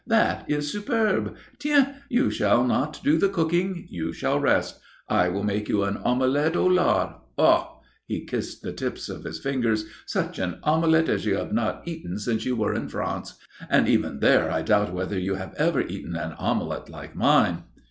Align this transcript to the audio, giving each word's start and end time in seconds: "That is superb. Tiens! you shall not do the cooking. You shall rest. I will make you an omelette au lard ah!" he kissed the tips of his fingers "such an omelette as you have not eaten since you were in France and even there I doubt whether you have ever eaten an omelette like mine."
"That 0.07 0.49
is 0.49 0.71
superb. 0.71 1.35
Tiens! 1.59 1.89
you 2.09 2.31
shall 2.31 2.63
not 2.63 2.99
do 3.03 3.19
the 3.19 3.29
cooking. 3.29 3.85
You 3.91 4.11
shall 4.11 4.39
rest. 4.39 4.79
I 5.07 5.29
will 5.29 5.43
make 5.43 5.69
you 5.69 5.83
an 5.83 5.97
omelette 5.97 6.55
au 6.55 6.65
lard 6.65 7.17
ah!" 7.37 7.75
he 8.07 8.25
kissed 8.25 8.63
the 8.63 8.73
tips 8.73 9.09
of 9.09 9.25
his 9.25 9.37
fingers 9.37 9.85
"such 10.07 10.39
an 10.39 10.57
omelette 10.63 11.07
as 11.07 11.27
you 11.27 11.35
have 11.35 11.53
not 11.53 11.83
eaten 11.87 12.17
since 12.17 12.45
you 12.45 12.55
were 12.55 12.73
in 12.73 12.89
France 12.89 13.35
and 13.69 13.87
even 13.87 14.21
there 14.21 14.49
I 14.49 14.63
doubt 14.63 14.91
whether 14.91 15.19
you 15.19 15.35
have 15.35 15.53
ever 15.59 15.81
eaten 15.81 16.15
an 16.15 16.31
omelette 16.33 16.89
like 16.89 17.15
mine." 17.15 17.65